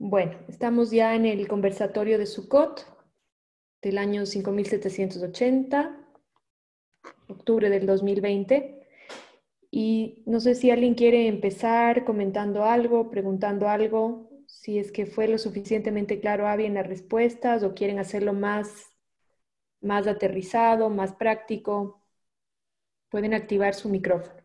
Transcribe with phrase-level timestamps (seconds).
[0.00, 2.86] Bueno, estamos ya en el conversatorio de Sukkot
[3.82, 6.08] del año 5780,
[7.28, 8.86] octubre del 2020.
[9.70, 15.28] Y no sé si alguien quiere empezar comentando algo, preguntando algo, si es que fue
[15.28, 18.92] lo suficientemente claro Avi en las respuestas o quieren hacerlo más,
[19.80, 22.04] más aterrizado, más práctico.
[23.10, 24.37] Pueden activar su micrófono.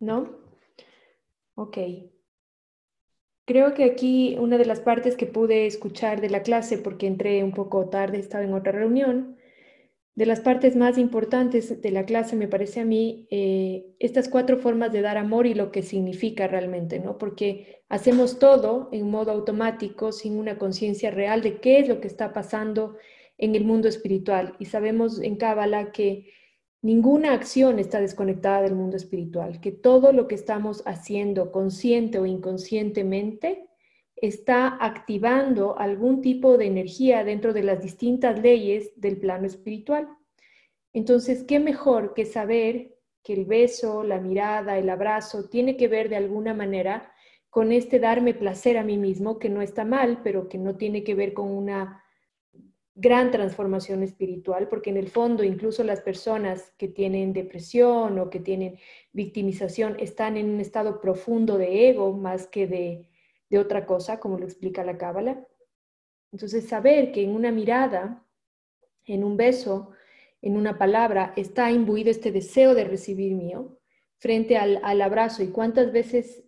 [0.00, 0.38] ¿No?
[1.54, 1.78] Ok.
[3.46, 7.42] Creo que aquí una de las partes que pude escuchar de la clase, porque entré
[7.42, 9.38] un poco tarde, estaba en otra reunión,
[10.18, 14.58] de las partes más importantes de la clase me parece a mí eh, estas cuatro
[14.58, 17.18] formas de dar amor y lo que significa realmente, ¿no?
[17.18, 22.08] Porque hacemos todo en modo automático sin una conciencia real de qué es lo que
[22.08, 22.96] está pasando
[23.36, 24.56] en el mundo espiritual.
[24.58, 26.32] Y sabemos en Cábala que
[26.80, 32.26] Ninguna acción está desconectada del mundo espiritual, que todo lo que estamos haciendo consciente o
[32.26, 33.68] inconscientemente
[34.14, 40.08] está activando algún tipo de energía dentro de las distintas leyes del plano espiritual.
[40.92, 46.08] Entonces, ¿qué mejor que saber que el beso, la mirada, el abrazo tiene que ver
[46.08, 47.12] de alguna manera
[47.50, 51.02] con este darme placer a mí mismo, que no está mal, pero que no tiene
[51.02, 52.04] que ver con una
[53.00, 58.40] gran transformación espiritual, porque en el fondo incluso las personas que tienen depresión o que
[58.40, 58.76] tienen
[59.12, 63.08] victimización están en un estado profundo de ego más que de,
[63.56, 65.46] otra cosa, como lo explica la Cábala.
[66.32, 68.26] Entonces, saber que en una mirada,
[69.06, 69.92] en un beso,
[70.42, 73.78] en una palabra, está imbuido este deseo de recibir mío
[74.18, 75.44] frente al, al abrazo.
[75.44, 76.44] ¿Y cuántas veces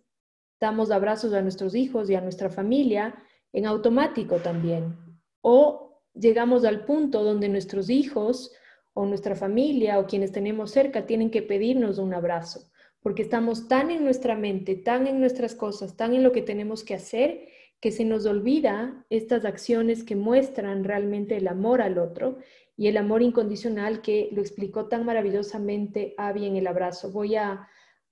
[0.59, 3.15] damos abrazos a nuestros hijos y a nuestra familia
[3.53, 4.95] en automático también?
[5.41, 8.51] O llegamos al punto donde nuestros hijos
[8.93, 12.69] o nuestra familia o quienes tenemos cerca tienen que pedirnos un abrazo,
[13.01, 16.83] porque estamos tan en nuestra mente, tan en nuestras cosas, tan en lo que tenemos
[16.83, 17.47] que hacer,
[17.79, 22.37] que se nos olvida estas acciones que muestran realmente el amor al otro
[22.77, 27.11] y el amor incondicional que lo explicó tan maravillosamente Avi en el abrazo.
[27.11, 27.67] Voy a,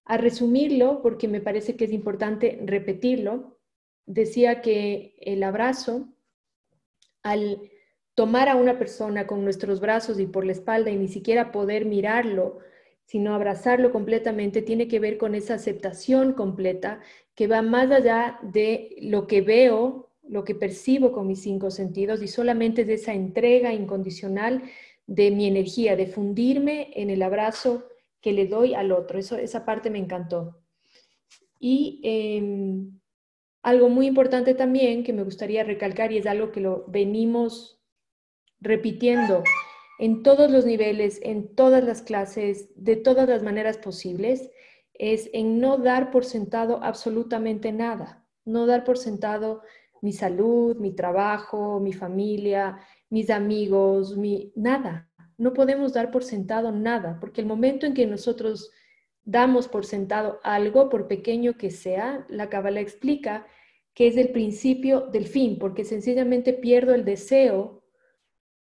[0.06, 3.59] a resumirlo porque me parece que es importante repetirlo.
[4.07, 6.09] Decía que el abrazo,
[7.22, 7.69] al
[8.19, 11.85] tomar a una persona con nuestros brazos y por la espalda y ni siquiera poder
[11.85, 12.59] mirarlo,
[13.06, 17.00] sino abrazarlo completamente, tiene que ver con esa aceptación completa
[17.34, 22.22] que va más allá de lo que veo, lo que percibo con mis cinco sentidos
[22.22, 24.63] y solamente de esa entrega incondicional
[25.07, 27.86] de mi energía, de fundirme en el abrazo
[28.19, 29.18] que le doy al otro.
[29.18, 30.59] Eso, esa parte me encantó.
[31.57, 33.00] Y em,
[33.63, 37.78] algo muy importante también que me gustaría recalcar y es algo que lo venimos
[38.62, 39.44] repitiendo
[40.00, 44.50] en todos los niveles, en todas las clases, de todas las maneras posibles,
[44.94, 49.62] es en no dar por sentado absolutamente nada, no dar por sentado
[50.02, 55.09] mi salud, mi trabajo, mi familia, mis amigos, mi nada.
[55.38, 58.72] No podemos dar por sentado nada, porque el momento en que nosotros
[59.24, 63.46] damos por sentado algo, por pequeño que sea, la Kabbalah explica
[63.94, 67.78] que es el principio del fin, porque sencillamente pierdo el deseo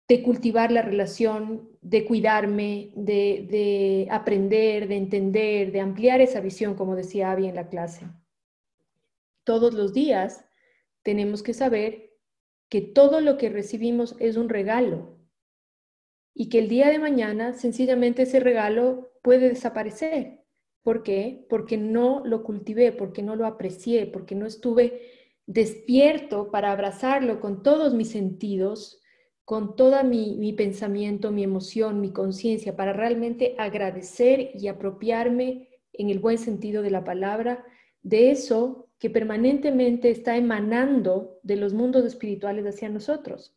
[0.07, 6.95] de cultivar la relación, de cuidarme, de, aprender, de entender, de ampliar esa visión, como
[6.95, 8.05] decía Abby en la clase.
[9.43, 10.45] Todos los días
[11.03, 12.13] tenemos que saber
[12.69, 15.19] que todo lo que recibimos es un regalo
[16.33, 20.43] y que el día de mañana sencillamente ese regalo puede desaparecer.
[20.83, 21.47] ¿Por qué?
[21.49, 25.01] Porque no lo cultivé, porque no lo aprecié, porque no estuve
[25.47, 29.01] despierto para abrazarlo con todos mis sentidos
[29.45, 36.19] con todo mi, pensamiento, mi emoción, mi conciencia, para realmente agradecer y apropiarme en el
[36.19, 37.63] buen sentido de la palabra
[38.01, 43.55] de eso que permanentemente está emanando de los mundos espirituales hacia nosotros.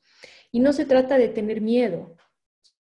[0.53, 2.17] Y no se trata de tener miedo,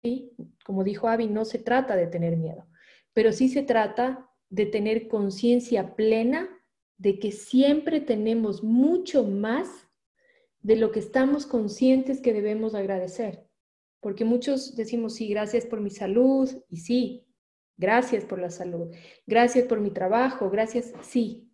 [0.03, 0.33] ¿sí?
[0.65, 2.67] como dijo Avi, no se trata de tener miedo,
[3.13, 6.49] pero sí se trata de tener conciencia plena
[6.97, 9.89] de que siempre tenemos mucho más
[10.65, 13.47] de lo que estamos conscientes que debemos agradecer.
[14.01, 17.27] Porque muchos decimos, sí, gracias por mi salud, y sí,
[17.77, 18.91] gracias por la salud,
[19.27, 21.51] gracias por mi trabajo, gracias, sí.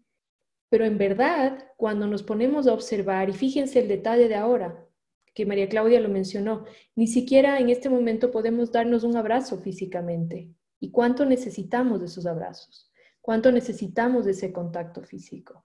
[0.69, 4.87] Pero en verdad, cuando nos ponemos a observar, y fíjense el detalle de ahora,
[5.35, 6.65] que María Claudia lo mencionó,
[6.95, 10.55] ni siquiera en este momento podemos darnos un abrazo físicamente.
[10.79, 12.93] ¿Y cuánto necesitamos de esos abrazos?
[13.21, 15.65] ¿Cuánto necesitamos de ese contacto físico?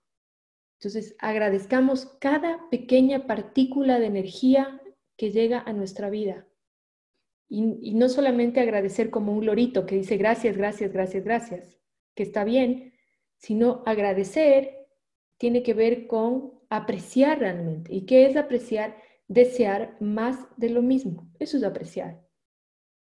[0.86, 4.80] Entonces, agradezcamos cada pequeña partícula de energía
[5.18, 6.46] que llega a nuestra vida.
[7.50, 11.80] Y, no solamente agradecer como un lorito que dice gracias, gracias, gracias, gracias,
[12.14, 12.94] que está bien,
[13.38, 14.78] sino agradecer
[15.40, 17.92] tiene que ver con apreciar realmente.
[17.92, 18.96] ¿Y qué es apreciar?
[19.28, 21.32] Desear más de lo mismo.
[21.40, 22.24] Eso es apreciar.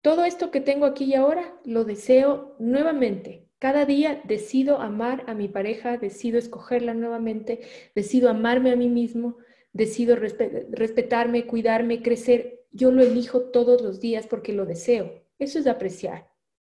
[0.02, 3.45] Todo esto que tengo aquí y ahora lo deseo nuevamente.
[3.60, 7.62] Cada día decido amar a mi pareja, decido escogerla nuevamente,
[7.96, 9.38] decido amarme a mí mismo,
[9.72, 12.66] decido respetarme, cuidarme, crecer.
[12.72, 15.24] Yo lo elijo todos los días porque lo deseo.
[15.40, 16.30] Eso es apreciar.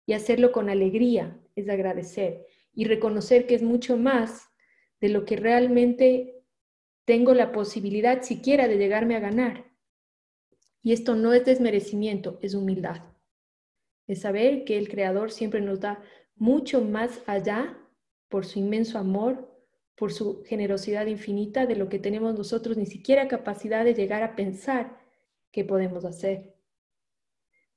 [0.05, 4.49] Y hacerlo con alegría es agradecer y reconocer que es mucho más
[5.01, 6.43] de lo que realmente
[7.05, 9.65] tengo la posibilidad siquiera de llegarme a ganar.
[10.81, 13.03] Y esto no es desmerecimiento, es humildad.
[14.07, 16.01] Es saber que el Creador siempre nos da
[16.39, 17.77] mucho más allá
[18.29, 19.49] por su inmenso amor,
[19.95, 24.35] por su generosidad infinita de lo que tenemos nosotros ni siquiera capacidad de llegar a
[24.35, 24.97] pensar
[25.51, 26.55] que podemos hacer.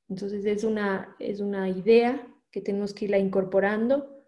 [0.09, 4.25] Entonces es una, es una idea que tenemos que irla incorporando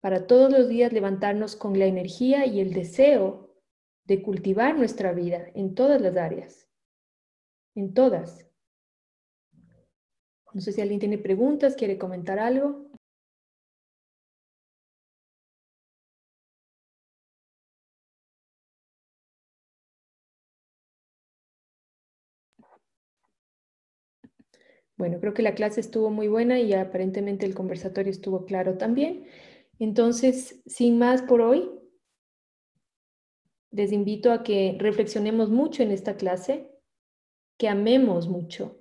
[0.00, 3.54] para todos los días levantarnos con la energía y el deseo
[4.04, 6.68] de cultivar nuestra vida en todas las áreas,
[7.74, 8.46] en todas.
[10.52, 12.91] No sé si alguien tiene preguntas, quiere comentar algo.
[25.02, 29.26] Bueno, creo que la clase estuvo muy buena y aparentemente el conversatorio estuvo claro también.
[29.80, 31.68] Entonces, sin más por hoy,
[33.72, 36.70] les invito a que reflexionemos mucho en esta clase,
[37.58, 38.78] que amemos mucho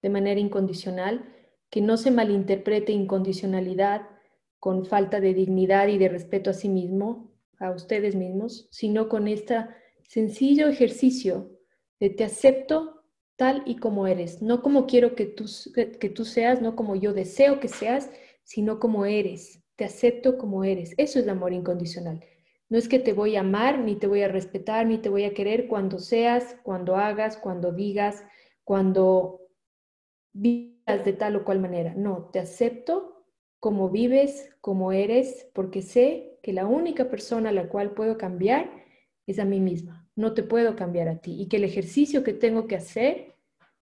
[0.00, 1.28] de manera incondicional,
[1.70, 4.02] que no se malinterprete incondicionalidad
[4.60, 9.26] con falta de dignidad y de respeto a sí mismo, a ustedes mismos, sino con
[9.26, 9.66] este
[10.04, 11.50] sencillo ejercicio
[11.98, 12.97] de te acepto
[13.38, 17.12] tal y como eres, no como quiero que tú, que tú seas, no como yo
[17.12, 18.10] deseo que seas,
[18.42, 19.62] sino como eres.
[19.76, 20.92] Te acepto como eres.
[20.96, 22.20] Eso es el amor incondicional.
[22.68, 25.22] No es que te voy a amar, ni te voy a respetar, ni te voy
[25.22, 28.24] a querer cuando seas, cuando hagas, cuando digas,
[28.64, 29.40] cuando
[30.32, 31.94] vivas de tal o cual manera.
[31.94, 33.24] No, te acepto
[33.60, 38.68] como vives, como eres, porque sé que la única persona a la cual puedo cambiar
[39.28, 42.32] es a mí misma no te puedo cambiar a ti y que el ejercicio que
[42.32, 43.36] tengo que hacer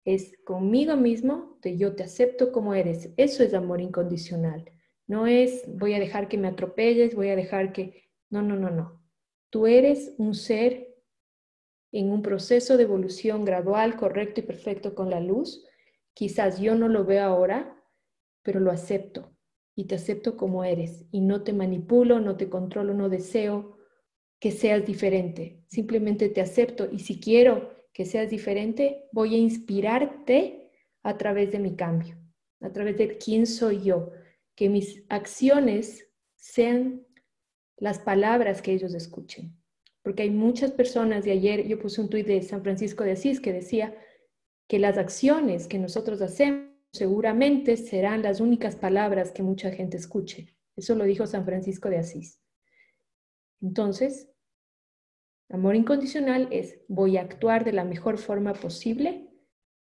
[0.05, 3.11] es conmigo mismo, de yo te acepto como eres.
[3.17, 4.71] Eso es amor incondicional.
[5.09, 8.05] No es voy a dejar que me atropelles, voy a dejar que...
[8.31, 9.03] No, no, no, no.
[9.51, 10.95] Tú eres un ser
[11.91, 15.67] en un proceso de evolución gradual, correcto y perfecto con la luz.
[16.15, 17.83] Quizás yo no lo veo ahora,
[18.43, 19.37] pero lo acepto
[19.75, 23.82] y te acepto como eres y no te manipulo, no te controlo, no deseo
[24.43, 30.69] que seas diferente, simplemente te acepto y si quiero que seas diferente, voy a inspirarte
[31.05, 32.19] a través de mi cambio,
[32.61, 34.11] a través de quién soy yo,
[34.57, 37.07] que mis acciones sean
[37.77, 39.57] las palabras que ellos escuchen.
[40.03, 43.41] Porque hay muchas personas, y ayer yo puse un tuit de San Francisco de Asís
[43.41, 43.97] que decía
[44.67, 50.57] que las acciones que nosotros hacemos seguramente serán las únicas palabras que mucha gente escuche.
[50.75, 52.41] Eso lo dijo San Francisco de Asís.
[53.61, 54.32] Entonces,
[55.53, 59.29] Amor incondicional es voy a actuar de la mejor forma posible,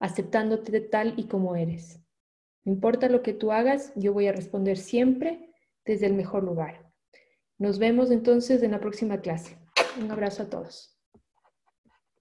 [0.01, 2.01] aceptándote tal y como eres.
[2.65, 5.53] No importa lo que tú hagas, yo voy a responder siempre
[5.85, 6.91] desde el mejor lugar.
[7.59, 9.59] Nos vemos entonces en la próxima clase.
[10.01, 10.99] Un abrazo a todos.